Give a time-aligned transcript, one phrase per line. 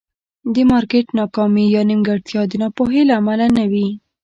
[0.53, 3.87] د مارکېټ ناکامي یا نیمګړتیا د ناپوهۍ له امله نه وي.